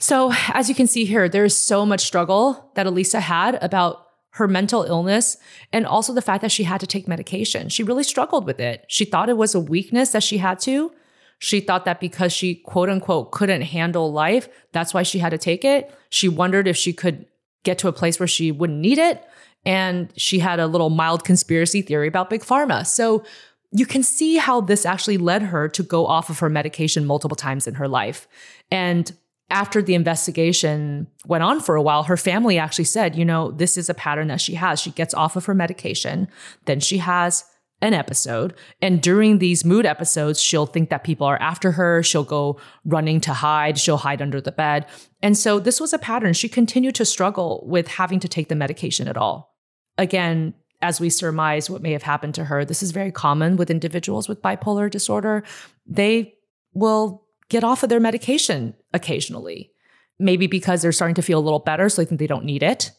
[0.00, 4.06] So, as you can see here, there is so much struggle that Elisa had about
[4.32, 5.36] her mental illness
[5.72, 7.68] and also the fact that she had to take medication.
[7.68, 8.84] She really struggled with it.
[8.88, 10.92] She thought it was a weakness that she had to.
[11.38, 15.38] She thought that because she quote unquote couldn't handle life, that's why she had to
[15.38, 15.94] take it.
[16.10, 17.26] She wondered if she could
[17.62, 19.24] get to a place where she wouldn't need it
[19.66, 22.86] and she had a little mild conspiracy theory about big pharma.
[22.86, 23.24] So
[23.72, 27.36] you can see how this actually led her to go off of her medication multiple
[27.36, 28.28] times in her life.
[28.70, 29.12] And
[29.50, 33.76] after the investigation went on for a while, her family actually said, you know, this
[33.76, 34.80] is a pattern that she has.
[34.80, 36.28] She gets off of her medication,
[36.66, 37.44] then she has
[37.82, 38.54] an episode.
[38.80, 42.02] And during these mood episodes, she'll think that people are after her.
[42.02, 43.78] She'll go running to hide.
[43.78, 44.86] She'll hide under the bed.
[45.22, 46.32] And so this was a pattern.
[46.32, 49.53] She continued to struggle with having to take the medication at all.
[49.98, 53.70] Again, as we surmise what may have happened to her, this is very common with
[53.70, 55.42] individuals with bipolar disorder.
[55.86, 56.34] They
[56.74, 59.70] will get off of their medication occasionally,
[60.18, 62.62] maybe because they're starting to feel a little better, so they think they don't need
[62.62, 62.90] it,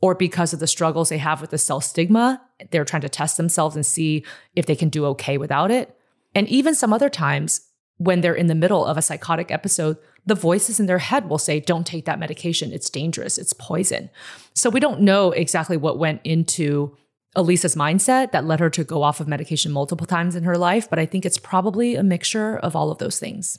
[0.00, 2.40] or because of the struggles they have with the self stigma.
[2.70, 4.24] They're trying to test themselves and see
[4.56, 5.94] if they can do okay without it.
[6.34, 7.67] And even some other times,
[7.98, 11.38] when they're in the middle of a psychotic episode, the voices in their head will
[11.38, 12.72] say, Don't take that medication.
[12.72, 13.38] It's dangerous.
[13.38, 14.10] It's poison.
[14.54, 16.96] So we don't know exactly what went into
[17.36, 20.88] Elisa's mindset that led her to go off of medication multiple times in her life,
[20.88, 23.58] but I think it's probably a mixture of all of those things.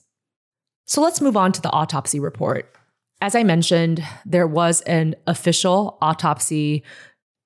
[0.86, 2.74] So let's move on to the autopsy report.
[3.22, 6.84] As I mentioned, there was an official autopsy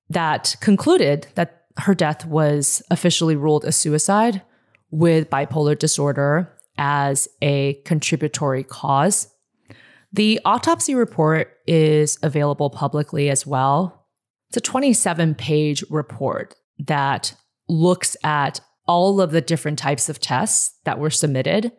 [0.08, 4.42] that concluded that her death was officially ruled a suicide
[4.90, 9.28] with bipolar disorder as a contributory cause.
[10.12, 14.06] The autopsy report is available publicly as well.
[14.48, 17.34] It's a 27 page report that
[17.68, 21.72] looks at all of the different types of tests that were submitted.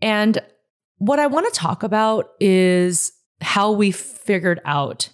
[0.00, 0.38] And
[0.98, 5.08] what I want to talk about is how we figured out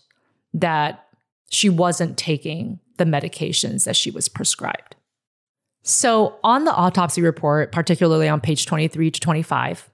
[0.53, 1.07] that
[1.51, 4.97] she wasn't taking the medications that she was prescribed.
[5.89, 9.89] So, on the autopsy report, particularly on page 23 to 25,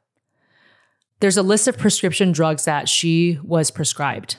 [1.21, 4.39] there's a list of prescription drugs that she was prescribed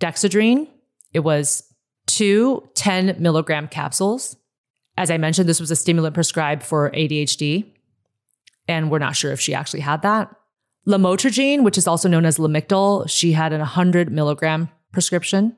[0.00, 0.66] Dexedrine,
[1.12, 1.62] it was
[2.06, 4.34] two 10 milligram capsules.
[4.96, 7.66] As I mentioned, this was a stimulant prescribed for ADHD,
[8.66, 10.34] and we're not sure if she actually had that.
[10.86, 15.54] Lamotrigine, which is also known as Lamictal, she had a 100 milligram prescription.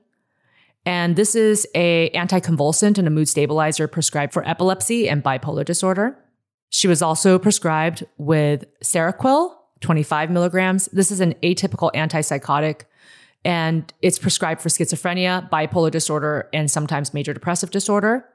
[0.87, 6.17] And this is a anticonvulsant and a mood stabilizer prescribed for epilepsy and bipolar disorder.
[6.71, 10.87] She was also prescribed with Seroquel, 25 milligrams.
[10.87, 12.83] This is an atypical antipsychotic
[13.45, 18.27] and it's prescribed for schizophrenia, bipolar disorder, and sometimes major depressive disorder.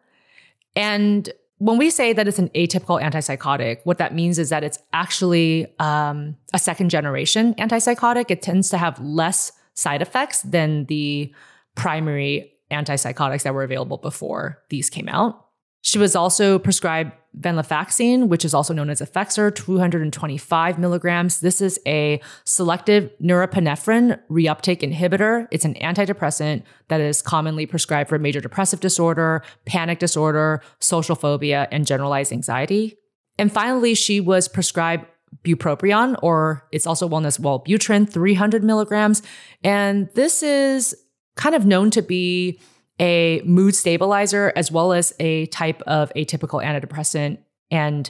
[0.76, 1.30] And
[1.60, 5.68] when we say that it's an atypical antipsychotic, what that means is that it's actually
[5.80, 8.26] um, a second generation antipsychotic.
[8.30, 11.34] It tends to have less side effects than the
[11.76, 15.46] primary antipsychotics that were available before these came out.
[15.82, 21.42] She was also prescribed venlafaxine, which is also known as Effexor, 225 milligrams.
[21.42, 25.48] This is a selective norepinephrine reuptake inhibitor.
[25.52, 31.68] It's an antidepressant that is commonly prescribed for major depressive disorder, panic disorder, social phobia,
[31.72, 32.98] and generalized anxiety.
[33.38, 35.06] And finally, she was prescribed
[35.44, 39.22] bupropion, or it's also known as Wellbutrin, 300 milligrams.
[39.64, 40.96] And this is
[41.36, 42.60] kind of known to be
[43.00, 47.38] a mood stabilizer as well as a type of atypical antidepressant.
[47.70, 48.10] And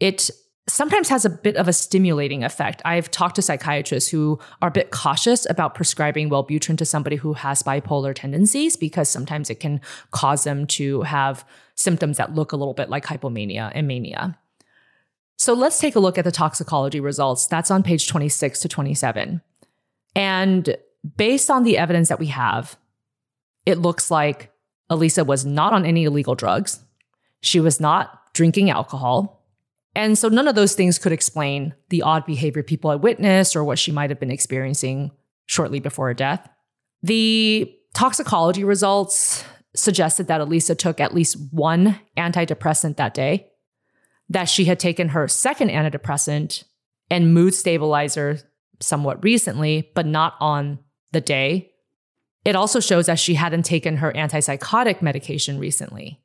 [0.00, 0.30] it
[0.66, 2.80] sometimes has a bit of a stimulating effect.
[2.84, 7.34] I've talked to psychiatrists who are a bit cautious about prescribing Wellbutrin to somebody who
[7.34, 11.44] has bipolar tendencies because sometimes it can cause them to have
[11.74, 14.38] symptoms that look a little bit like hypomania and mania.
[15.36, 17.46] So let's take a look at the toxicology results.
[17.46, 19.42] That's on page 26 to 27.
[20.16, 20.76] And
[21.16, 22.76] based on the evidence that we have,
[23.66, 24.52] it looks like
[24.90, 26.80] Elisa was not on any illegal drugs.
[27.40, 29.42] She was not drinking alcohol.
[29.94, 33.62] And so none of those things could explain the odd behavior people had witnessed or
[33.62, 35.12] what she might have been experiencing
[35.46, 36.48] shortly before her death.
[37.02, 39.44] The toxicology results
[39.76, 43.50] suggested that Elisa took at least one antidepressant that day,
[44.28, 46.64] that she had taken her second antidepressant
[47.10, 48.38] and mood stabilizer
[48.80, 50.78] somewhat recently, but not on
[51.14, 51.70] the day
[52.44, 56.20] it also shows that she hadn't taken her antipsychotic medication recently.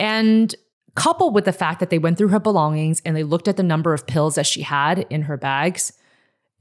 [0.00, 0.54] And
[0.94, 3.62] coupled with the fact that they went through her belongings and they looked at the
[3.62, 5.92] number of pills that she had in her bags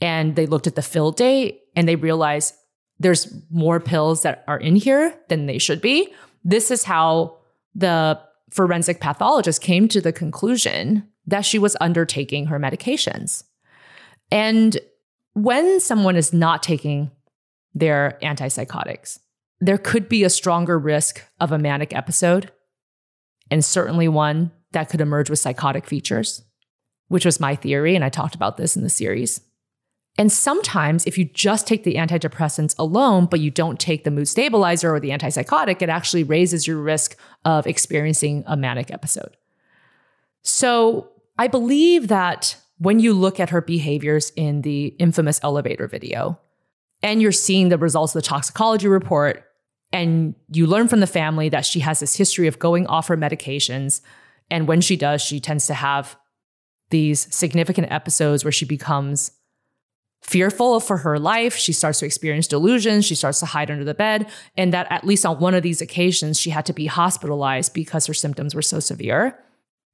[0.02, 2.54] and they looked at the fill date and they realized
[3.00, 6.14] there's more pills that are in here than they should be.
[6.44, 7.38] This is how
[7.74, 8.20] the
[8.52, 13.44] forensic pathologist came to the conclusion that she was undertaking her medications.
[14.32, 14.78] And
[15.34, 17.12] when someone is not taking
[17.74, 19.20] their antipsychotics.
[19.60, 22.52] There could be a stronger risk of a manic episode,
[23.50, 26.44] and certainly one that could emerge with psychotic features,
[27.10, 27.96] which was my theory.
[27.96, 29.42] And I talked about this in the series.
[30.18, 34.28] And sometimes, if you just take the antidepressants alone, but you don't take the mood
[34.28, 37.16] stabilizer or the antipsychotic, it actually raises your risk
[37.46, 39.38] of experiencing a manic episode.
[40.44, 46.40] So I believe that when you look at her behaviors in the infamous elevator video,
[47.04, 49.44] and you're seeing the results of the toxicology report
[49.94, 53.18] and you learn from the family that she has this history of going off her
[53.18, 54.02] medications
[54.52, 56.18] And when she does, she tends to have
[56.92, 59.32] these significant episodes where she becomes
[60.22, 61.56] fearful for her life.
[61.56, 63.06] She starts to experience delusions.
[63.06, 64.30] She starts to hide under the bed.
[64.56, 68.06] And that at least on one of these occasions, she had to be hospitalized because
[68.06, 69.40] her symptoms were so severe.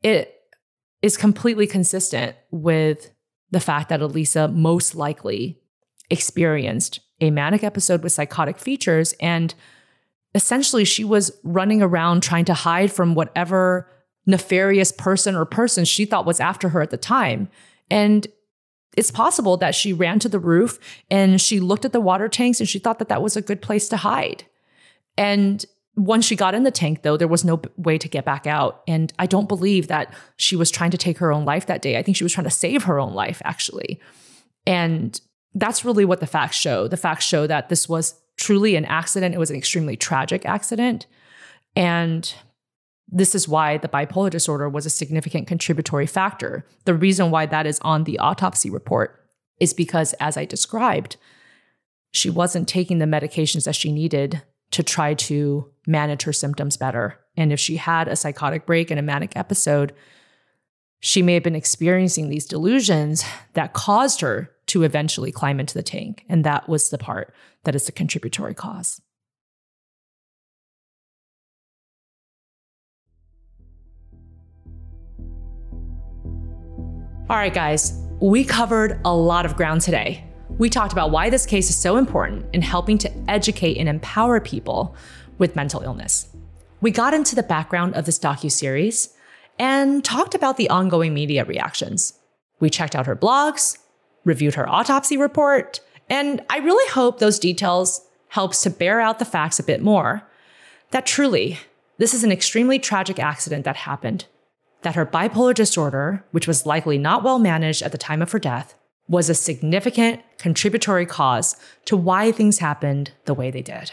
[0.01, 0.33] It
[1.01, 3.11] is completely consistent with
[3.51, 5.61] the fact that Elisa most likely
[6.09, 9.13] experienced a manic episode with psychotic features.
[9.19, 9.53] And
[10.35, 13.89] essentially, she was running around trying to hide from whatever
[14.25, 17.49] nefarious person or person she thought was after her at the time.
[17.89, 18.27] And
[18.95, 20.79] it's possible that she ran to the roof
[21.09, 23.61] and she looked at the water tanks and she thought that that was a good
[23.61, 24.43] place to hide.
[25.17, 28.45] And once she got in the tank, though, there was no way to get back
[28.45, 28.83] out.
[28.87, 31.97] And I don't believe that she was trying to take her own life that day.
[31.97, 33.99] I think she was trying to save her own life, actually.
[34.67, 35.19] And
[35.57, 36.87] that's really what the facts show.
[36.87, 39.33] The facts show that this was truly an accident.
[39.33, 41.07] It was an extremely tragic accident.
[41.75, 42.31] And
[43.07, 46.65] this is why the bipolar disorder was a significant contributory factor.
[46.85, 49.19] The reason why that is on the autopsy report
[49.59, 51.17] is because, as I described,
[52.11, 57.19] she wasn't taking the medications that she needed to try to manage her symptoms better.
[57.35, 59.93] And if she had a psychotic break and a manic episode,
[60.99, 65.83] she may have been experiencing these delusions that caused her to eventually climb into the
[65.83, 66.25] tank.
[66.29, 69.01] And that was the part that is the contributory cause.
[77.29, 77.91] All right, guys,
[78.21, 80.23] we covered a lot of ground today.
[80.57, 84.39] We talked about why this case is so important in helping to educate and empower
[84.39, 84.95] people
[85.37, 86.29] with mental illness.
[86.79, 89.13] We got into the background of this docu-series
[89.59, 92.13] and talked about the ongoing media reactions.
[92.61, 93.77] We checked out her blogs,
[94.27, 99.25] reviewed her autopsy report, and I really hope those details helps to bear out the
[99.25, 100.21] facts a bit more.
[100.91, 101.59] That truly,
[101.97, 104.25] this is an extremely tragic accident that happened.
[104.81, 108.39] That her bipolar disorder, which was likely not well managed at the time of her
[108.39, 108.75] death,
[109.07, 111.55] was a significant contributory cause
[111.85, 113.91] to why things happened the way they did.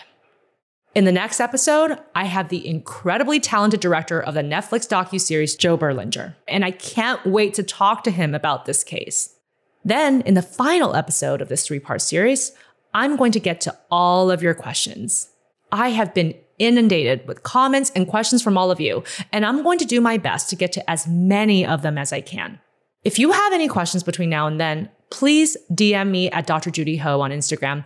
[0.95, 5.77] In the next episode, I have the incredibly talented director of the Netflix docu-series, Joe
[5.77, 9.34] Berlinger, and I can't wait to talk to him about this case.
[9.85, 12.53] Then, in the final episode of this three-part series,
[12.95, 15.29] I'm going to get to all of your questions.
[15.73, 19.79] I have been inundated with comments and questions from all of you, and I'm going
[19.81, 22.61] to do my best to get to as many of them as I can.
[23.03, 26.71] If you have any questions between now and then, please DM me at Dr.
[26.71, 27.85] Judy Ho on Instagram.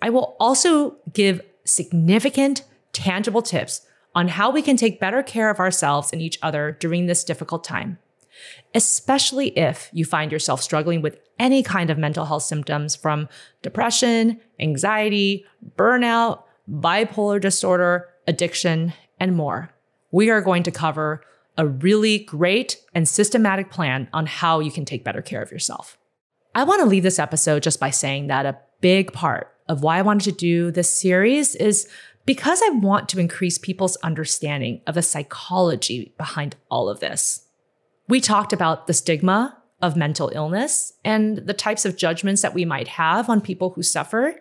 [0.00, 5.58] I will also give significant, tangible tips on how we can take better care of
[5.58, 7.98] ourselves and each other during this difficult time.
[8.74, 13.28] Especially if you find yourself struggling with any kind of mental health symptoms from
[13.62, 15.44] depression, anxiety,
[15.76, 19.70] burnout, bipolar disorder, addiction, and more.
[20.12, 21.22] We are going to cover
[21.56, 25.98] a really great and systematic plan on how you can take better care of yourself.
[26.54, 29.98] I want to leave this episode just by saying that a big part of why
[29.98, 31.88] I wanted to do this series is
[32.26, 37.46] because I want to increase people's understanding of the psychology behind all of this.
[38.10, 42.64] We talked about the stigma of mental illness and the types of judgments that we
[42.64, 44.34] might have on people who suffer,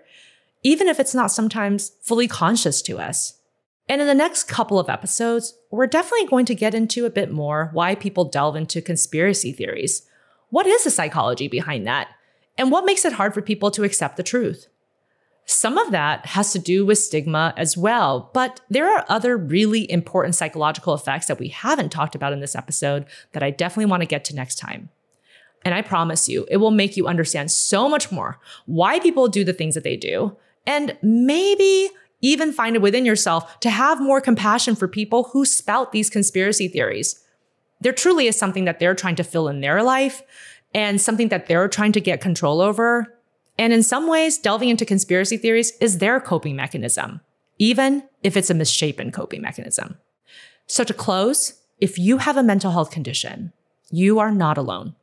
[0.64, 3.40] even if it's not sometimes fully conscious to us.
[3.88, 7.32] And in the next couple of episodes, we're definitely going to get into a bit
[7.32, 10.02] more why people delve into conspiracy theories
[10.50, 12.08] what is the psychology behind that?
[12.58, 14.68] And what makes it hard for people to accept the truth?
[15.50, 19.92] Some of that has to do with stigma as well, but there are other really
[19.92, 24.02] important psychological effects that we haven't talked about in this episode that I definitely want
[24.02, 24.90] to get to next time.
[25.66, 29.44] And I promise you, it will make you understand so much more why people do
[29.44, 30.38] the things that they do,
[30.68, 31.90] and maybe
[32.22, 36.68] even find it within yourself to have more compassion for people who spout these conspiracy
[36.68, 37.24] theories
[37.82, 40.22] there truly is something that they're trying to fill in their life
[40.74, 43.19] and something that they're trying to get control over.
[43.60, 47.20] And in some ways, delving into conspiracy theories is their coping mechanism,
[47.58, 49.98] even if it's a misshapen coping mechanism.
[50.66, 53.52] So to close, if you have a mental health condition,
[53.92, 54.96] you are not alone.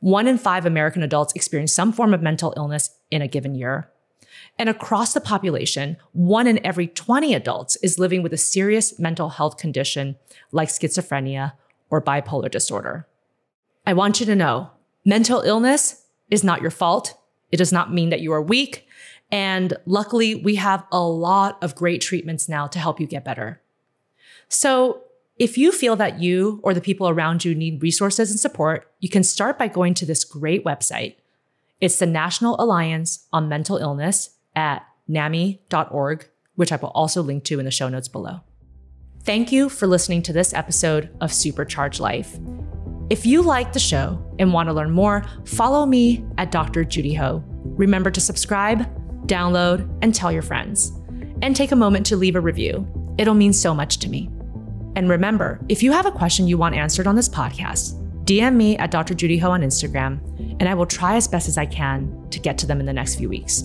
[0.00, 3.90] One in five American adults experience some form of mental illness in a given year.
[4.58, 9.30] And across the population, one in every 20 adults is living with a serious mental
[9.30, 10.16] health condition
[10.50, 11.54] like schizophrenia
[11.88, 13.06] or bipolar disorder.
[13.86, 14.70] I want you to know
[15.02, 17.14] mental illness is not your fault.
[17.52, 18.86] It does not mean that you are weak.
[19.30, 23.60] And luckily, we have a lot of great treatments now to help you get better.
[24.48, 25.02] So,
[25.38, 29.08] if you feel that you or the people around you need resources and support, you
[29.08, 31.16] can start by going to this great website.
[31.80, 37.58] It's the National Alliance on Mental Illness at nami.org, which I will also link to
[37.58, 38.42] in the show notes below.
[39.24, 42.38] Thank you for listening to this episode of Supercharged Life.
[43.12, 46.82] If you like the show and want to learn more, follow me at Dr.
[46.82, 47.44] Judy Ho.
[47.62, 48.88] Remember to subscribe,
[49.26, 50.92] download, and tell your friends.
[51.42, 52.88] And take a moment to leave a review.
[53.18, 54.30] It'll mean so much to me.
[54.96, 58.78] And remember, if you have a question you want answered on this podcast, DM me
[58.78, 59.12] at Dr.
[59.12, 60.18] Judy Ho on Instagram,
[60.58, 62.94] and I will try as best as I can to get to them in the
[62.94, 63.64] next few weeks.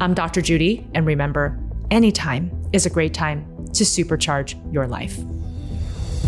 [0.00, 0.40] I'm Dr.
[0.40, 1.60] Judy, and remember,
[1.90, 5.18] anytime is a great time to supercharge your life.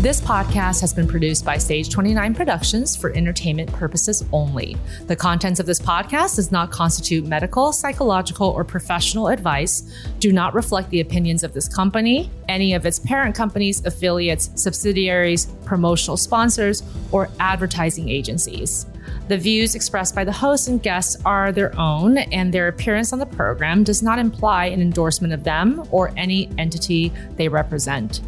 [0.00, 4.78] This podcast has been produced by Stage 29 Productions for entertainment purposes only.
[5.08, 10.54] The contents of this podcast does not constitute medical, psychological, or professional advice, do not
[10.54, 16.82] reflect the opinions of this company, any of its parent companies, affiliates, subsidiaries, promotional sponsors,
[17.12, 18.86] or advertising agencies.
[19.28, 23.18] The views expressed by the hosts and guests are their own, and their appearance on
[23.18, 28.22] the program does not imply an endorsement of them or any entity they represent.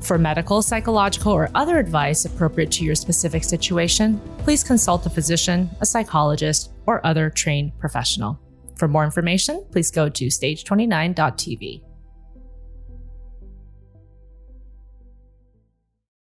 [0.00, 5.68] For medical, psychological, or other advice appropriate to your specific situation, please consult a physician,
[5.80, 8.38] a psychologist, or other trained professional.
[8.76, 11.87] For more information, please go to stage29.tv.